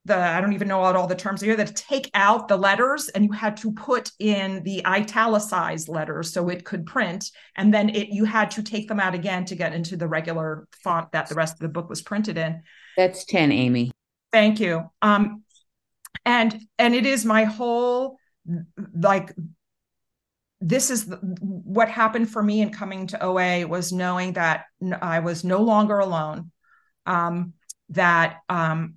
the 0.06 0.18
I 0.18 0.42
don't 0.42 0.54
even 0.54 0.68
know 0.68 0.80
what 0.80 0.96
all 0.96 1.08
the 1.08 1.16
terms 1.16 1.42
are 1.42 1.46
here 1.46 1.56
that 1.56 1.76
take 1.76 2.10
out 2.14 2.48
the 2.48 2.58
letters 2.58 3.08
and 3.10 3.24
you 3.24 3.32
had 3.32 3.56
to 3.58 3.72
put 3.72 4.12
in 4.20 4.62
the 4.64 4.86
italicized 4.86 5.88
letters 5.88 6.34
so 6.34 6.50
it 6.50 6.66
could 6.66 6.86
print 6.86 7.32
and 7.56 7.74
then 7.74 7.90
it 7.90 8.10
you 8.10 8.26
had 8.26 8.52
to 8.52 8.64
take 8.64 8.88
them 8.88 9.00
out 9.00 9.16
again 9.16 9.46
to 9.46 9.56
get 9.56 9.74
into 9.74 9.96
the 9.96 10.08
regular 10.08 10.68
font 10.84 11.12
that 11.14 11.30
the 11.30 11.36
rest 11.36 11.54
of 11.54 11.60
the 11.60 11.70
book 11.70 11.90
was 11.90 12.02
printed 12.02 12.38
in. 12.38 12.62
That's 12.98 13.24
10 13.26 13.52
Amy. 13.52 13.92
Thank 14.32 14.60
you. 14.60 14.90
Um 15.02 15.44
and 16.26 16.62
and 16.78 16.94
it 16.94 17.06
is 17.06 17.24
my 17.24 17.46
whole 17.46 18.18
like 18.94 19.34
this 20.60 20.90
is 20.90 21.14
what 21.40 21.90
happened 21.90 22.30
for 22.30 22.42
me 22.42 22.62
in 22.62 22.72
coming 22.72 23.08
to 23.08 23.24
OA 23.24 23.66
was 23.68 23.92
knowing 23.92 24.34
that 24.34 24.66
I 25.02 25.20
was 25.20 25.46
no 25.46 25.62
longer 25.62 26.00
alone. 26.00 26.52
Um 27.06 27.54
that 27.90 28.40
um 28.50 28.96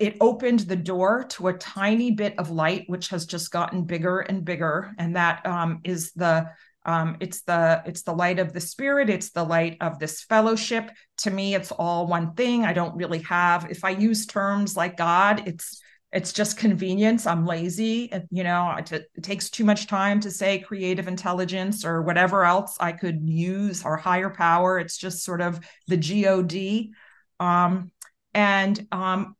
it 0.00 0.16
opened 0.20 0.60
the 0.60 0.76
door 0.76 1.24
to 1.30 1.48
a 1.48 1.54
tiny 1.54 2.10
bit 2.10 2.38
of 2.38 2.50
light, 2.50 2.84
which 2.88 3.08
has 3.08 3.26
just 3.26 3.50
gotten 3.50 3.84
bigger 3.84 4.20
and 4.20 4.44
bigger, 4.44 4.92
and 4.98 5.16
that 5.16 5.44
um, 5.46 5.80
is 5.84 6.12
the 6.12 6.48
um, 6.84 7.16
it's 7.20 7.42
the 7.42 7.82
it's 7.86 8.02
the 8.02 8.12
light 8.12 8.38
of 8.38 8.52
the 8.52 8.60
spirit. 8.60 9.08
It's 9.08 9.30
the 9.30 9.44
light 9.44 9.76
of 9.80 9.98
this 9.98 10.22
fellowship. 10.22 10.90
To 11.18 11.30
me, 11.30 11.54
it's 11.54 11.70
all 11.70 12.06
one 12.06 12.34
thing. 12.34 12.64
I 12.64 12.72
don't 12.72 12.96
really 12.96 13.20
have. 13.20 13.70
If 13.70 13.84
I 13.84 13.90
use 13.90 14.26
terms 14.26 14.76
like 14.76 14.96
God, 14.96 15.46
it's 15.46 15.80
it's 16.12 16.32
just 16.32 16.58
convenience. 16.58 17.26
I'm 17.26 17.46
lazy. 17.46 18.12
You 18.30 18.44
know, 18.44 18.74
it, 18.76 18.92
it 18.92 19.22
takes 19.22 19.48
too 19.48 19.64
much 19.64 19.86
time 19.86 20.20
to 20.20 20.30
say 20.30 20.58
creative 20.58 21.08
intelligence 21.08 21.84
or 21.84 22.02
whatever 22.02 22.44
else 22.44 22.76
I 22.78 22.92
could 22.92 23.28
use 23.28 23.84
or 23.84 23.96
higher 23.96 24.28
power. 24.28 24.78
It's 24.78 24.98
just 24.98 25.24
sort 25.24 25.40
of 25.40 25.60
the 25.88 25.96
God. 25.96 26.92
Um, 27.40 27.92
and 28.34 28.86
um, 28.92 29.36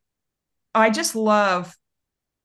I 0.74 0.90
just 0.90 1.14
love 1.14 1.76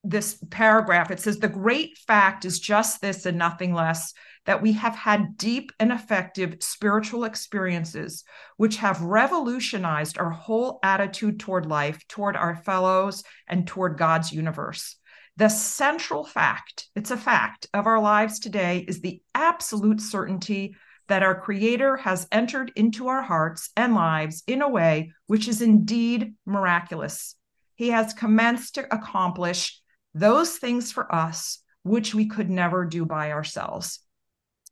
this 0.04 0.42
paragraph. 0.50 1.12
It 1.12 1.20
says, 1.20 1.40
The 1.40 1.48
great 1.48 1.98
fact 1.98 2.46
is 2.46 2.60
just 2.60 3.02
this 3.02 3.26
and 3.26 3.38
nothing 3.38 3.74
less 3.74 4.14
that 4.46 4.62
we 4.62 4.74
have 4.74 4.96
had 4.96 5.38
deep 5.38 5.72
and 5.80 5.92
effective 5.92 6.58
spiritual 6.62 7.26
experiences 7.26 8.24
which 8.56 8.78
have 8.78 9.02
revolutionized 9.02 10.18
our 10.18 10.30
whole 10.30 10.80
attitude 10.84 11.40
toward 11.40 11.66
life, 11.66 12.06
toward 12.08 12.36
our 12.36 12.56
fellows, 12.56 13.24
and 13.48 13.68
toward 13.68 13.98
God's 13.98 14.32
universe. 14.32 14.96
The 15.36 15.50
central 15.50 16.24
fact, 16.24 16.88
it's 16.96 17.12
a 17.12 17.18
fact 17.18 17.68
of 17.74 17.86
our 17.86 18.02
lives 18.02 18.40
today, 18.40 18.86
is 18.88 19.02
the 19.02 19.22
absolute 19.36 20.02
certainty 20.02 20.76
that 21.10 21.24
our 21.24 21.40
Creator 21.40 21.98
has 21.98 22.28
entered 22.32 22.72
into 22.76 23.08
our 23.08 23.22
hearts 23.22 23.70
and 23.78 23.94
lives 23.94 24.44
in 24.48 24.62
a 24.62 24.70
way 24.70 25.12
which 25.28 25.48
is 25.48 25.62
indeed 25.62 26.34
miraculous 26.46 27.36
he 27.78 27.90
has 27.90 28.14
commenced 28.14 28.76
to 28.76 28.94
accomplish 28.94 29.80
those 30.14 30.58
things 30.58 30.92
for 30.92 31.14
us 31.14 31.64
which 31.84 32.14
we 32.14 32.28
could 32.28 32.50
never 32.50 32.86
do 32.86 33.06
by 33.06 33.32
ourselves. 33.32 34.00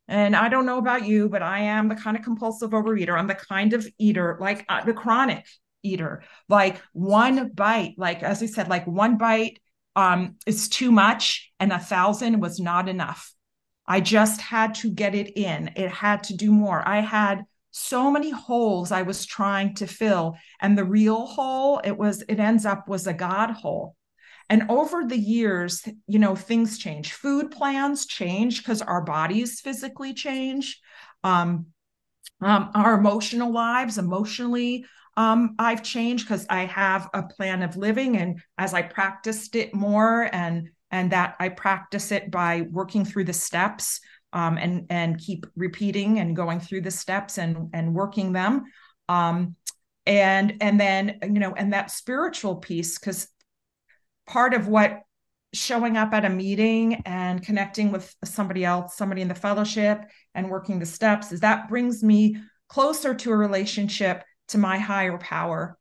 And 0.08 0.36
I 0.36 0.48
don't 0.48 0.66
know 0.66 0.78
about 0.78 1.06
you, 1.06 1.28
but 1.28 1.42
I 1.42 1.60
am 1.60 1.88
the 1.88 1.96
kind 1.96 2.16
of 2.16 2.22
compulsive 2.22 2.70
overeater. 2.70 3.18
I'm 3.18 3.26
the 3.26 3.34
kind 3.34 3.72
of 3.72 3.86
eater, 3.98 4.36
like 4.40 4.64
uh, 4.68 4.84
the 4.84 4.92
chronic 4.92 5.46
eater, 5.82 6.22
like 6.48 6.80
one 6.92 7.48
bite, 7.48 7.94
like 7.96 8.22
as 8.22 8.40
we 8.40 8.46
said, 8.46 8.68
like 8.68 8.86
one 8.86 9.18
bite 9.18 9.58
um, 9.96 10.36
is 10.46 10.68
too 10.68 10.92
much 10.92 11.50
and 11.58 11.72
a 11.72 11.78
thousand 11.78 12.40
was 12.40 12.60
not 12.60 12.88
enough. 12.88 13.32
I 13.86 14.00
just 14.00 14.40
had 14.40 14.74
to 14.76 14.90
get 14.90 15.14
it 15.14 15.36
in. 15.36 15.72
It 15.76 15.90
had 15.90 16.24
to 16.24 16.36
do 16.36 16.52
more. 16.52 16.86
I 16.86 17.00
had 17.00 17.44
so 17.76 18.10
many 18.10 18.30
holes 18.30 18.90
I 18.90 19.02
was 19.02 19.26
trying 19.26 19.74
to 19.74 19.86
fill. 19.86 20.36
And 20.60 20.78
the 20.78 20.84
real 20.84 21.26
hole, 21.26 21.80
it 21.84 21.96
was, 21.96 22.22
it 22.22 22.40
ends 22.40 22.64
up 22.64 22.88
was 22.88 23.06
a 23.06 23.12
God 23.12 23.50
hole. 23.50 23.96
And 24.48 24.70
over 24.70 25.04
the 25.04 25.18
years, 25.18 25.86
you 26.06 26.18
know, 26.18 26.34
things 26.34 26.78
change. 26.78 27.12
Food 27.12 27.50
plans 27.50 28.06
change 28.06 28.58
because 28.58 28.80
our 28.80 29.02
bodies 29.02 29.60
physically 29.60 30.14
change. 30.14 30.80
Um, 31.22 31.66
um, 32.40 32.70
our 32.74 32.94
emotional 32.98 33.52
lives, 33.52 33.98
emotionally, 33.98 34.86
um, 35.16 35.54
I've 35.58 35.82
changed 35.82 36.26
because 36.26 36.46
I 36.48 36.66
have 36.66 37.08
a 37.12 37.22
plan 37.24 37.62
of 37.62 37.76
living, 37.76 38.16
and 38.18 38.40
as 38.58 38.74
I 38.74 38.82
practiced 38.82 39.56
it 39.56 39.74
more, 39.74 40.28
and 40.32 40.68
and 40.90 41.10
that 41.12 41.36
I 41.40 41.48
practice 41.48 42.12
it 42.12 42.30
by 42.30 42.62
working 42.70 43.04
through 43.04 43.24
the 43.24 43.32
steps 43.32 44.00
um, 44.32 44.58
and 44.58 44.86
and 44.90 45.18
keep 45.18 45.46
repeating 45.56 46.18
and 46.18 46.36
going 46.36 46.60
through 46.60 46.82
the 46.82 46.90
steps 46.90 47.38
and 47.38 47.70
and 47.72 47.94
working 47.94 48.32
them. 48.32 48.64
Um, 49.08 49.56
and 50.06 50.56
and 50.60 50.78
then 50.78 51.18
you 51.22 51.40
know 51.40 51.52
and 51.54 51.72
that 51.72 51.90
spiritual 51.90 52.56
piece 52.56 52.98
because 52.98 53.28
part 54.26 54.54
of 54.54 54.68
what 54.68 55.00
showing 55.52 55.96
up 55.96 56.12
at 56.12 56.24
a 56.24 56.28
meeting 56.28 57.02
and 57.06 57.42
connecting 57.42 57.90
with 57.90 58.14
somebody 58.24 58.64
else 58.64 58.96
somebody 58.96 59.22
in 59.22 59.28
the 59.28 59.34
fellowship 59.34 60.02
and 60.34 60.50
working 60.50 60.78
the 60.78 60.86
steps 60.86 61.32
is 61.32 61.40
that 61.40 61.68
brings 61.68 62.02
me 62.02 62.36
closer 62.68 63.14
to 63.14 63.30
a 63.30 63.36
relationship 63.36 64.22
to 64.48 64.58
my 64.58 64.78
higher 64.78 65.18
power. 65.18 65.78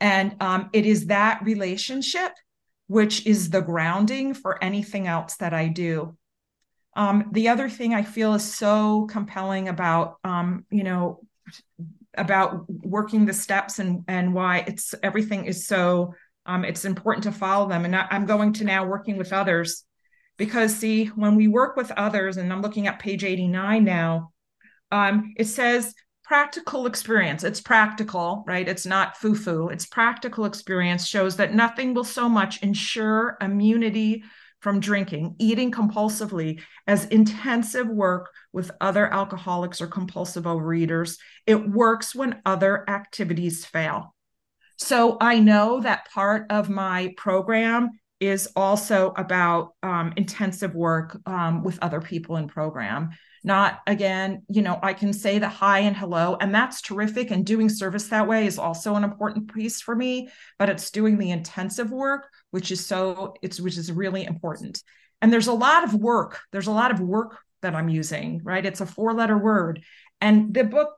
And 0.00 0.36
um, 0.40 0.70
it 0.72 0.86
is 0.86 1.06
that 1.06 1.42
relationship 1.44 2.32
which 2.86 3.26
is 3.26 3.50
the 3.50 3.62
grounding 3.62 4.34
for 4.34 4.62
anything 4.62 5.06
else 5.06 5.36
that 5.36 5.54
i 5.54 5.68
do 5.68 6.16
um, 6.96 7.30
the 7.32 7.48
other 7.48 7.68
thing 7.68 7.94
I 7.94 8.02
feel 8.02 8.34
is 8.34 8.54
so 8.54 9.06
compelling 9.06 9.68
about, 9.68 10.16
um, 10.24 10.64
you 10.70 10.84
know, 10.84 11.20
about 12.16 12.64
working 12.68 13.26
the 13.26 13.32
steps 13.32 13.80
and 13.80 14.04
and 14.06 14.32
why 14.32 14.58
it's 14.66 14.94
everything 15.02 15.46
is 15.46 15.66
so 15.66 16.14
um, 16.46 16.64
it's 16.64 16.84
important 16.84 17.24
to 17.24 17.32
follow 17.32 17.68
them. 17.68 17.84
And 17.84 17.96
I, 17.96 18.06
I'm 18.10 18.26
going 18.26 18.52
to 18.54 18.64
now 18.64 18.86
working 18.86 19.16
with 19.16 19.32
others 19.32 19.84
because 20.36 20.74
see 20.74 21.06
when 21.06 21.36
we 21.36 21.48
work 21.48 21.76
with 21.76 21.90
others, 21.92 22.36
and 22.36 22.52
I'm 22.52 22.62
looking 22.62 22.86
at 22.86 22.98
page 22.98 23.24
89 23.24 23.84
now, 23.84 24.32
um, 24.90 25.34
it 25.36 25.46
says 25.46 25.94
practical 26.22 26.86
experience. 26.86 27.44
It's 27.44 27.60
practical, 27.60 28.44
right? 28.46 28.68
It's 28.68 28.86
not 28.86 29.16
foo 29.16 29.34
foo. 29.34 29.68
It's 29.68 29.86
practical 29.86 30.44
experience 30.44 31.06
shows 31.06 31.36
that 31.36 31.54
nothing 31.54 31.94
will 31.94 32.04
so 32.04 32.28
much 32.28 32.62
ensure 32.62 33.36
immunity 33.40 34.24
from 34.64 34.80
drinking, 34.80 35.36
eating 35.38 35.70
compulsively 35.70 36.58
as 36.86 37.04
intensive 37.04 37.86
work 37.86 38.30
with 38.50 38.70
other 38.80 39.12
alcoholics 39.12 39.82
or 39.82 39.86
compulsive 39.86 40.44
overeaters. 40.44 41.18
It 41.46 41.68
works 41.68 42.14
when 42.14 42.40
other 42.46 42.88
activities 42.88 43.66
fail. 43.66 44.14
So 44.78 45.18
I 45.20 45.38
know 45.38 45.80
that 45.80 46.10
part 46.14 46.46
of 46.48 46.70
my 46.70 47.12
program 47.18 47.90
is 48.20 48.48
also 48.56 49.12
about 49.18 49.74
um, 49.82 50.14
intensive 50.16 50.74
work 50.74 51.20
um, 51.26 51.62
with 51.62 51.78
other 51.82 52.00
people 52.00 52.38
in 52.38 52.48
program 52.48 53.10
not 53.44 53.80
again 53.86 54.42
you 54.48 54.62
know 54.62 54.78
i 54.82 54.92
can 54.92 55.12
say 55.12 55.38
the 55.38 55.48
hi 55.48 55.80
and 55.80 55.96
hello 55.96 56.36
and 56.40 56.54
that's 56.54 56.80
terrific 56.80 57.30
and 57.30 57.44
doing 57.44 57.68
service 57.68 58.08
that 58.08 58.26
way 58.26 58.46
is 58.46 58.58
also 58.58 58.94
an 58.94 59.04
important 59.04 59.52
piece 59.52 59.80
for 59.80 59.94
me 59.94 60.28
but 60.58 60.70
it's 60.70 60.90
doing 60.90 61.18
the 61.18 61.30
intensive 61.30 61.90
work 61.90 62.26
which 62.54 62.70
is 62.70 62.86
so 62.86 63.34
it's 63.42 63.60
which 63.60 63.76
is 63.76 63.90
really 63.90 64.24
important. 64.24 64.80
And 65.20 65.32
there's 65.32 65.48
a 65.48 65.52
lot 65.52 65.82
of 65.82 65.92
work 65.92 66.38
there's 66.52 66.68
a 66.68 66.72
lot 66.72 66.92
of 66.92 67.00
work 67.00 67.36
that 67.62 67.74
i'm 67.74 67.88
using 67.88 68.40
right? 68.44 68.64
It's 68.64 68.80
a 68.80 68.86
four 68.86 69.12
letter 69.12 69.36
word. 69.36 69.82
And 70.20 70.54
the 70.54 70.62
book 70.62 70.90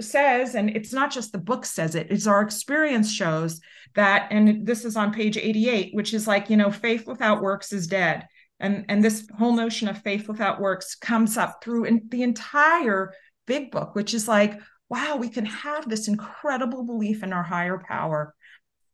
says 0.00 0.54
and 0.54 0.70
it's 0.70 0.94
not 0.94 1.12
just 1.12 1.32
the 1.32 1.38
book 1.38 1.66
says 1.66 1.94
it 1.94 2.06
it's 2.10 2.26
our 2.26 2.40
experience 2.40 3.12
shows 3.12 3.60
that 3.94 4.28
and 4.30 4.66
this 4.66 4.86
is 4.86 4.96
on 4.96 5.12
page 5.12 5.36
88 5.36 5.94
which 5.94 6.14
is 6.14 6.26
like 6.26 6.48
you 6.48 6.56
know 6.56 6.70
faith 6.70 7.06
without 7.06 7.42
works 7.42 7.70
is 7.70 7.86
dead 7.86 8.26
and 8.60 8.84
and 8.88 9.04
this 9.04 9.28
whole 9.38 9.54
notion 9.54 9.88
of 9.88 10.02
faith 10.02 10.28
without 10.28 10.60
works 10.60 10.94
comes 10.94 11.36
up 11.36 11.62
through 11.62 11.84
in 11.84 12.02
the 12.08 12.22
entire 12.22 13.12
big 13.46 13.70
book 13.70 13.94
which 13.94 14.14
is 14.14 14.26
like 14.26 14.58
wow 14.88 15.16
we 15.16 15.28
can 15.28 15.44
have 15.44 15.88
this 15.88 16.08
incredible 16.08 16.84
belief 16.84 17.22
in 17.22 17.32
our 17.32 17.42
higher 17.42 17.78
power. 17.78 18.34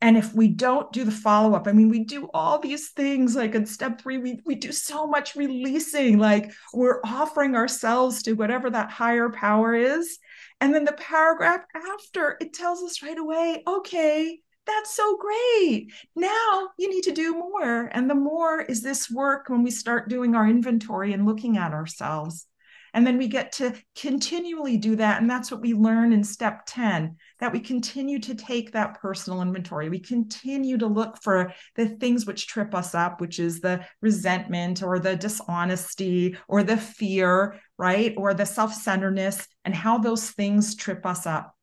And 0.01 0.17
if 0.17 0.33
we 0.33 0.49
don't 0.49 0.91
do 0.91 1.05
the 1.05 1.11
follow 1.11 1.55
up 1.55 1.65
i 1.65 1.71
mean 1.71 1.87
we 1.87 2.03
do 2.03 2.29
all 2.33 2.59
these 2.59 2.89
things 2.89 3.37
like 3.37 3.55
in 3.55 3.65
step 3.65 4.01
three 4.01 4.17
we, 4.17 4.41
we 4.45 4.55
do 4.55 4.73
so 4.73 5.07
much 5.07 5.35
releasing 5.35 6.17
like 6.17 6.51
we're 6.73 6.99
offering 7.05 7.55
ourselves 7.55 8.21
to 8.23 8.33
whatever 8.33 8.69
that 8.69 8.91
higher 8.91 9.29
power 9.29 9.73
is. 9.73 10.19
And 10.59 10.73
then 10.73 10.83
the 10.83 10.93
paragraph 10.93 11.61
after 11.73 12.37
it 12.41 12.53
tells 12.53 12.83
us 12.83 13.01
right 13.01 13.17
away 13.17 13.63
okay 13.65 14.39
that's 14.65 14.95
so 14.95 15.17
great. 15.17 15.91
Now 16.15 16.69
you 16.77 16.89
need 16.89 17.03
to 17.03 17.11
do 17.11 17.33
more. 17.33 17.89
And 17.91 18.09
the 18.09 18.15
more 18.15 18.61
is 18.61 18.81
this 18.81 19.09
work 19.09 19.49
when 19.49 19.63
we 19.63 19.71
start 19.71 20.09
doing 20.09 20.35
our 20.35 20.47
inventory 20.47 21.13
and 21.13 21.25
looking 21.25 21.57
at 21.57 21.73
ourselves. 21.73 22.47
And 22.95 23.07
then 23.07 23.17
we 23.17 23.27
get 23.27 23.53
to 23.53 23.73
continually 23.95 24.77
do 24.77 24.95
that. 24.97 25.19
And 25.19 25.29
that's 25.29 25.49
what 25.49 25.61
we 25.61 25.73
learn 25.73 26.13
in 26.13 26.23
step 26.23 26.61
10 26.67 27.17
that 27.39 27.51
we 27.51 27.59
continue 27.59 28.19
to 28.19 28.35
take 28.35 28.71
that 28.71 28.99
personal 29.01 29.41
inventory. 29.41 29.89
We 29.89 29.99
continue 29.99 30.77
to 30.77 30.85
look 30.85 31.17
for 31.23 31.53
the 31.75 31.89
things 31.89 32.27
which 32.27 32.45
trip 32.45 32.75
us 32.75 32.93
up, 32.93 33.19
which 33.19 33.39
is 33.39 33.59
the 33.59 33.83
resentment 34.01 34.83
or 34.83 34.99
the 34.99 35.15
dishonesty 35.15 36.37
or 36.47 36.61
the 36.61 36.77
fear, 36.77 37.59
right? 37.79 38.13
Or 38.15 38.35
the 38.35 38.45
self 38.45 38.73
centeredness 38.73 39.47
and 39.65 39.73
how 39.73 39.97
those 39.97 40.29
things 40.29 40.75
trip 40.75 41.03
us 41.03 41.25
up. 41.25 41.55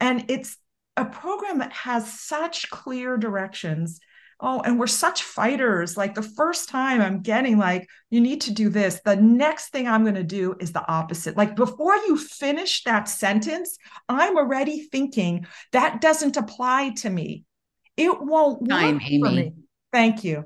And 0.00 0.24
it's 0.28 0.56
a 0.96 1.04
program 1.04 1.58
that 1.58 1.72
has 1.72 2.20
such 2.20 2.70
clear 2.70 3.16
directions. 3.16 4.00
Oh 4.40 4.60
and 4.60 4.78
we're 4.78 4.86
such 4.86 5.22
fighters. 5.22 5.96
Like 5.96 6.14
the 6.14 6.22
first 6.22 6.68
time 6.68 7.00
i'm 7.00 7.22
getting 7.22 7.56
like 7.58 7.88
you 8.10 8.20
need 8.20 8.42
to 8.42 8.52
do 8.52 8.68
this 8.68 9.00
the 9.04 9.16
next 9.16 9.70
thing 9.70 9.86
i'm 9.86 10.02
going 10.02 10.14
to 10.16 10.24
do 10.24 10.54
is 10.60 10.72
the 10.72 10.86
opposite. 10.86 11.36
Like 11.36 11.56
before 11.56 11.96
you 11.96 12.16
finish 12.16 12.82
that 12.84 13.08
sentence 13.08 13.78
i'm 14.08 14.36
already 14.36 14.80
thinking 14.90 15.46
that 15.72 16.00
doesn't 16.00 16.36
apply 16.36 16.90
to 16.98 17.10
me. 17.10 17.44
It 17.96 18.20
won't 18.20 18.62
work 18.62 19.02
Amy. 19.02 19.20
for 19.20 19.30
me. 19.30 19.52
Thank 19.92 20.24
you. 20.24 20.44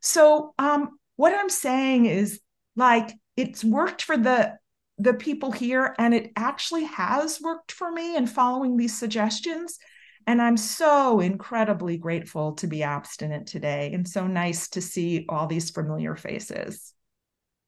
So 0.00 0.54
um 0.58 0.98
what 1.16 1.34
i'm 1.34 1.50
saying 1.50 2.06
is 2.06 2.40
like 2.76 3.12
it's 3.36 3.64
worked 3.64 4.02
for 4.02 4.16
the 4.16 4.56
the 5.00 5.14
people 5.14 5.50
here 5.50 5.94
and 5.98 6.12
it 6.12 6.30
actually 6.36 6.84
has 6.84 7.40
worked 7.40 7.72
for 7.72 7.90
me 7.90 8.16
in 8.16 8.26
following 8.26 8.76
these 8.76 8.96
suggestions 8.96 9.78
and 10.26 10.42
I'm 10.42 10.58
so 10.58 11.20
incredibly 11.20 11.96
grateful 11.96 12.52
to 12.56 12.66
be 12.66 12.82
abstinent 12.82 13.48
today 13.48 13.92
and 13.94 14.06
so 14.06 14.26
nice 14.26 14.68
to 14.70 14.82
see 14.82 15.24
all 15.28 15.46
these 15.46 15.70
familiar 15.70 16.14
faces. 16.14 16.92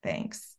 Thanks. 0.02 0.51